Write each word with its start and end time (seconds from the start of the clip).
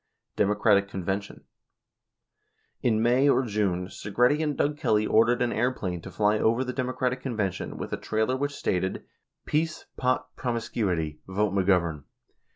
Democratic 0.35 0.87
Convention: 0.87 1.43
In 2.81 3.03
May 3.03 3.29
or 3.29 3.45
June, 3.45 3.85
Segretti 3.87 4.41
and 4.41 4.57
Doug 4.57 4.75
Kelly 4.75 5.05
ordered 5.05 5.43
an 5.43 5.53
airplane 5.53 6.01
to 6.01 6.09
fly 6.09 6.39
over 6.39 6.63
the 6.63 6.73
Democratic 6.73 7.21
Convention 7.21 7.77
with 7.77 7.93
a 7.93 7.97
trailer 7.97 8.35
which 8.35 8.51
stated, 8.55 9.05
"Peace, 9.45 9.85
Pot, 9.97 10.35
Promiscuity. 10.35 11.19
Vote 11.27 11.53
McGovern." 11.53 12.05